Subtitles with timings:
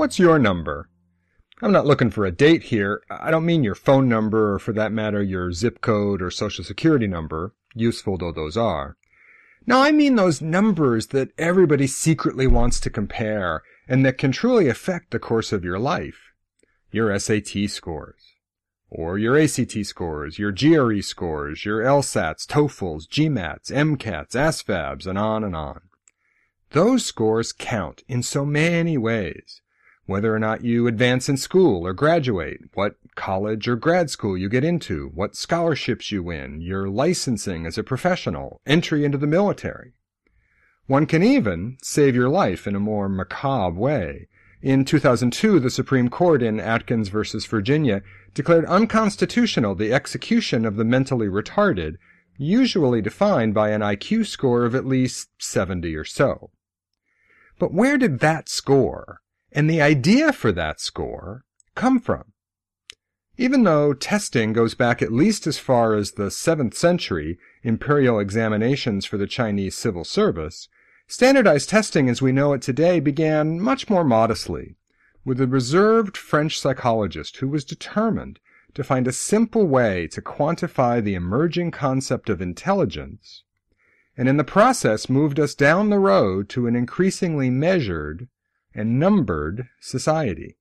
[0.00, 0.88] What's your number?
[1.60, 3.02] I'm not looking for a date here.
[3.10, 6.64] I don't mean your phone number or for that matter your zip code or social
[6.64, 8.96] security number, useful though those are.
[9.66, 14.68] No, I mean those numbers that everybody secretly wants to compare and that can truly
[14.68, 16.32] affect the course of your life.
[16.90, 18.24] Your SAT scores,
[18.88, 25.44] or your ACT scores, your GRE scores, your LSATs, TOEFLs, GMATs, MCATs, ASVABs, and on
[25.44, 25.82] and on.
[26.70, 29.60] Those scores count in so many ways.
[30.10, 34.48] Whether or not you advance in school or graduate, what college or grad school you
[34.48, 39.92] get into, what scholarships you win, your licensing as a professional, entry into the military.
[40.88, 44.26] One can even save your life in a more macabre way.
[44.60, 48.02] In 2002, the Supreme Court in Atkins versus Virginia
[48.34, 51.98] declared unconstitutional the execution of the mentally retarded,
[52.36, 56.50] usually defined by an IQ score of at least 70 or so.
[57.60, 59.20] But where did that score,
[59.52, 62.32] and the idea for that score, come from?
[63.36, 69.06] Even though testing goes back at least as far as the 7th century imperial examinations
[69.06, 70.68] for the Chinese civil service,
[71.06, 74.76] standardized testing as we know it today began much more modestly,
[75.24, 78.38] with a reserved French psychologist who was determined
[78.74, 83.42] to find a simple way to quantify the emerging concept of intelligence,
[84.16, 88.28] and in the process moved us down the road to an increasingly measured
[88.74, 90.56] and numbered society.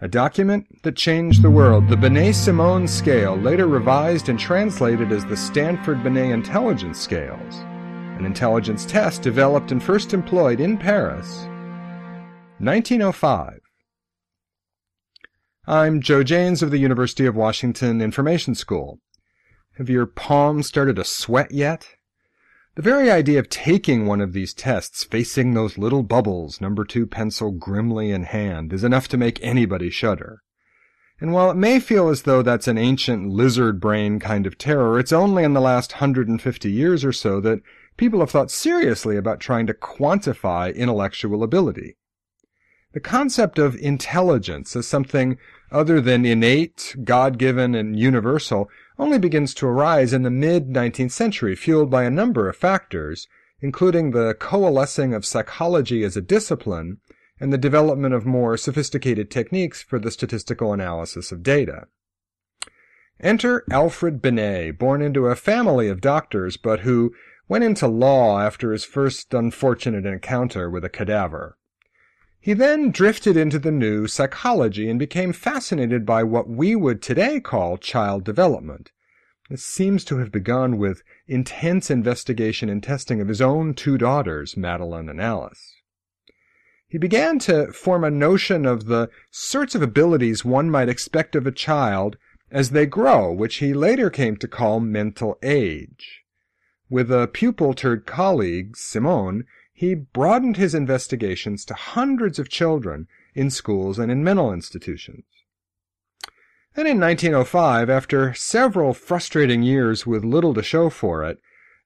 [0.00, 5.36] A document that changed the world, the Binet-Simon scale, later revised and translated as the
[5.36, 7.54] Stanford-Binet intelligence scales,
[8.18, 11.46] an intelligence test developed and first employed in Paris,
[12.58, 13.60] 1905.
[15.66, 19.00] I'm Joe Janes of the University of Washington Information School.
[19.78, 21.95] Have your palms started to sweat yet?
[22.76, 27.06] The very idea of taking one of these tests, facing those little bubbles, number two
[27.06, 30.42] pencil grimly in hand, is enough to make anybody shudder.
[31.18, 34.98] And while it may feel as though that's an ancient lizard brain kind of terror,
[34.98, 37.62] it's only in the last 150 years or so that
[37.96, 41.96] people have thought seriously about trying to quantify intellectual ability.
[42.92, 45.38] The concept of intelligence as something
[45.70, 48.68] other than innate, God-given, and universal
[48.98, 53.26] only begins to arise in the mid-19th century, fueled by a number of factors,
[53.60, 56.98] including the coalescing of psychology as a discipline
[57.40, 61.86] and the development of more sophisticated techniques for the statistical analysis of data.
[63.20, 67.14] Enter Alfred Binet, born into a family of doctors, but who
[67.48, 71.56] went into law after his first unfortunate encounter with a cadaver.
[72.46, 77.40] He then drifted into the new psychology and became fascinated by what we would today
[77.40, 78.92] call child development.
[79.50, 84.56] This seems to have begun with intense investigation and testing of his own two daughters,
[84.56, 85.74] Madeleine and Alice.
[86.86, 91.48] He began to form a notion of the sorts of abilities one might expect of
[91.48, 92.16] a child
[92.52, 96.22] as they grow, which he later came to call mental age.
[96.88, 99.46] With a pupil turned colleague, Simon,
[99.78, 105.26] he broadened his investigations to hundreds of children in schools and in mental institutions.
[106.74, 111.38] Then in 1905, after several frustrating years with little to show for it,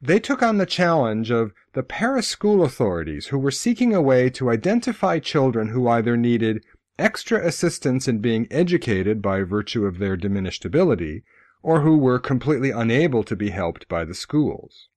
[0.00, 4.30] they took on the challenge of the Paris school authorities who were seeking a way
[4.30, 6.64] to identify children who either needed
[6.98, 11.22] extra assistance in being educated by virtue of their diminished ability,
[11.62, 14.88] or who were completely unable to be helped by the schools.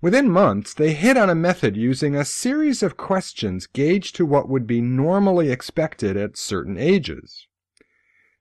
[0.00, 4.48] Within months, they hit on a method using a series of questions gauged to what
[4.48, 7.48] would be normally expected at certain ages.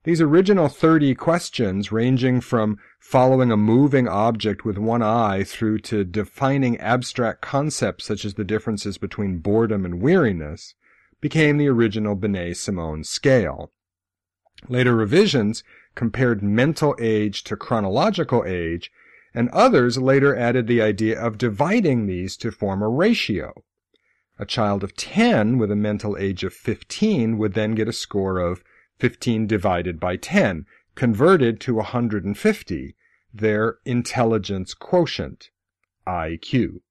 [0.03, 6.05] These original 30 questions, ranging from following a moving object with one eye through to
[6.05, 10.75] defining abstract concepts such as the differences between boredom and weariness,
[11.19, 13.71] became the original Binet-Simon scale.
[14.69, 15.63] Later revisions
[15.95, 18.91] compared mental age to chronological age
[19.37, 23.63] and others later added the idea of dividing these to form a ratio.
[24.39, 28.39] A child of 10 with a mental age of 15 would then get a score
[28.39, 28.63] of
[28.97, 32.95] 15 divided by 10, converted to 150,
[33.31, 35.51] their intelligence quotient,
[36.07, 36.81] IQ.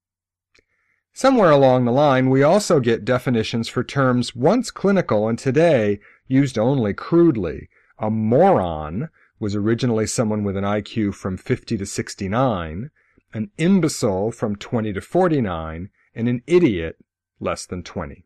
[1.13, 5.99] Somewhere along the line, we also get definitions for terms once clinical and today
[6.29, 7.69] used only crudely.
[7.99, 12.91] A moron was originally someone with an IQ from 50 to 69,
[13.35, 16.97] an imbecile from 20 to 49, and an idiot
[17.41, 18.25] less than 20.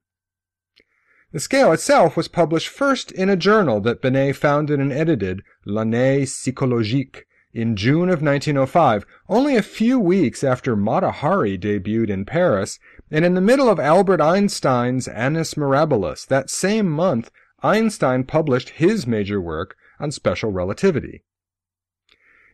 [1.33, 6.27] The scale itself was published first in a journal that Binet founded and edited, L'Année
[6.27, 12.79] Psychologique, in June of 1905, only a few weeks after Mata Hari debuted in Paris,
[13.11, 16.27] and in the middle of Albert Einstein's Annus Mirabilis.
[16.27, 17.31] That same month,
[17.63, 21.23] Einstein published his major work on special relativity.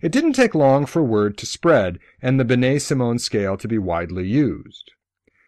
[0.02, 4.26] It didn't take long for word to spread and the Binet-Simon scale to be widely
[4.26, 4.90] used.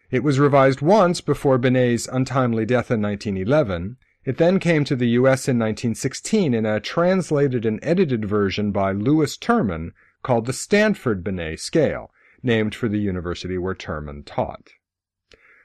[0.09, 5.09] It was revised once before Binet's untimely death in 1911, it then came to the
[5.09, 5.47] U.S.
[5.47, 9.91] in 1916 in a translated and edited version by Lewis Terman
[10.23, 12.11] called the Stanford Binet scale,
[12.43, 14.71] named for the university where Terman taught.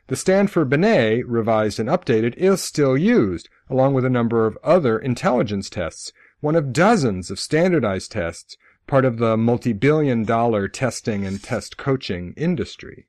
[0.06, 4.98] The Stanford Binet, revised and updated, is still used, along with a number of other
[4.98, 11.42] intelligence tests, one of dozens of standardized tests, part of the multi-billion dollar testing and
[11.42, 13.06] test coaching industry.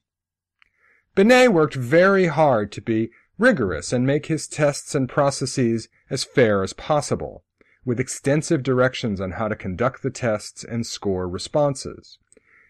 [1.15, 6.63] Binet worked very hard to be rigorous and make his tests and processes as fair
[6.63, 7.43] as possible,
[7.83, 12.17] with extensive directions on how to conduct the tests and score responses.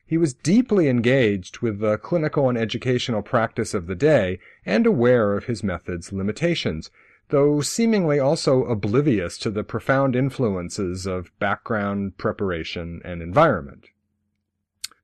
[0.08, 5.36] He was deeply engaged with the clinical and educational practice of the day and aware
[5.36, 6.92] of his method's limitations,
[7.30, 13.88] though seemingly also oblivious to the profound influences of background, preparation, and environment.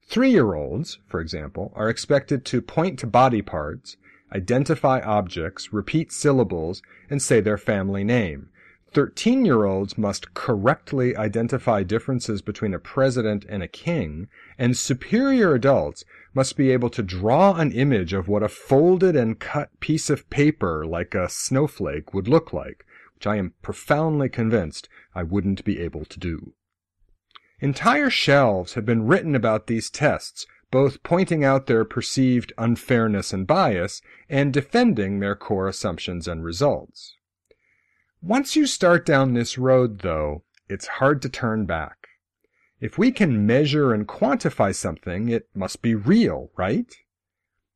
[0.03, 3.97] Three-year-olds, for example, are expected to point to body parts,
[4.33, 8.49] identify objects, repeat syllables, and say their family name.
[8.93, 14.27] 13 year olds must correctly identify differences between a president and a king,
[14.57, 16.03] and superior adults
[16.33, 20.29] must be able to draw an image of what a folded and cut piece of
[20.29, 22.85] paper like a snowflake would look like,
[23.15, 26.53] which I am profoundly convinced I wouldn't be able to do.
[27.61, 33.45] Entire shelves have been written about these tests both pointing out their perceived unfairness and
[33.45, 37.15] bias and defending their core assumptions and results.
[38.23, 42.07] Once you start down this road, though, it's hard to turn back.
[42.79, 46.93] If we can measure and quantify something, it must be real, right?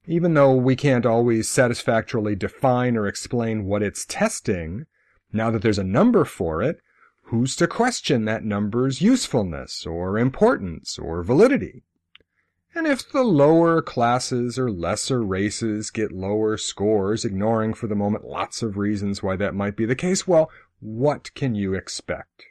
[0.06, 4.86] Even though we can't always satisfactorily define or explain what it's testing,
[5.34, 6.80] now that there's a number for it,
[7.24, 11.82] who's to question that number's usefulness or importance or validity?
[12.75, 18.25] And if the lower classes or lesser races get lower scores, ignoring for the moment
[18.25, 20.51] lots of reasons why that might be the case, well,
[20.81, 22.44] what can you expect?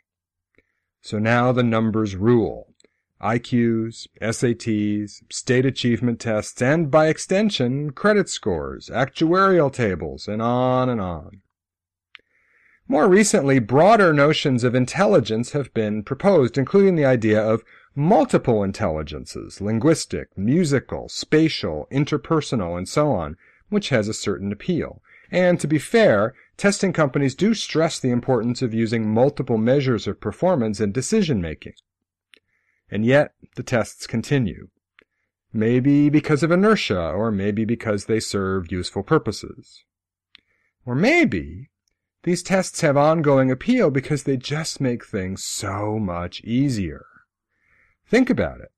[1.03, 2.73] So now the numbers rule.
[3.21, 11.03] IQs, SATs, state achievement tests, and by extension, credit scores, actuarial tables, and on and
[11.03, 11.43] on.
[12.87, 17.65] More recently, broader notions of intelligence have been proposed, including the idea of
[17.95, 23.37] multiple intelligences, linguistic, musical, spatial, interpersonal, and so on,
[23.71, 25.01] which has a certain appeal.
[25.31, 30.21] And to be fair, testing companies do stress the importance of using multiple measures of
[30.21, 31.75] performance in decision making.
[32.91, 34.69] And yet, the tests continue.
[35.53, 39.85] Maybe because of inertia, or maybe because they serve useful purposes.
[40.85, 41.71] Or maybe
[42.25, 47.05] these tests have ongoing appeal because they just make things so much easier.
[48.07, 48.73] Think about it.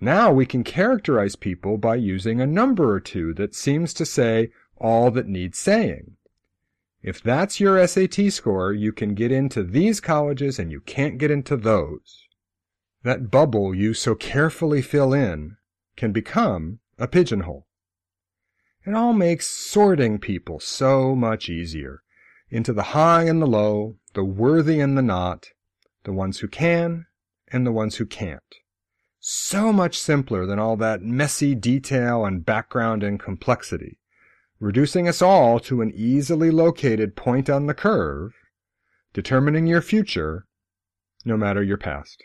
[0.00, 4.50] Now we can characterize people by using a number or two that seems to say
[4.76, 6.16] all that needs saying.
[7.00, 11.30] If that's your SAT score, you can get into these colleges and you can't get
[11.30, 12.26] into those.
[13.04, 15.56] That bubble you so carefully fill in
[15.96, 17.68] can become a pigeonhole.
[18.84, 22.02] It all makes sorting people so much easier
[22.50, 25.48] into the high and the low, the worthy and the not,
[26.04, 27.06] the ones who can
[27.52, 28.42] and the ones who can't
[29.20, 33.98] so much simpler than all that messy detail and background and complexity,
[34.60, 38.32] reducing us all to an easily located point on the curve,
[39.12, 40.46] determining your future,
[41.24, 42.22] no matter your past.